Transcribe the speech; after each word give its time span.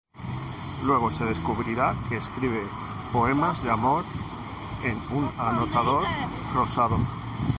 Luego 0.83 1.11
se 1.11 1.25
descubrirá 1.25 1.93
que 2.09 2.17
escribe 2.17 2.63
poemas 3.13 3.61
de 3.61 3.69
amor 3.69 4.03
en 4.83 4.95
un 5.15 5.31
anotador 5.37 6.05
rosado. 6.55 6.97